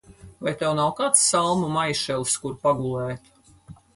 [0.45, 3.31] Vai tev nav kāds salmu maišelis, kur pagulēt?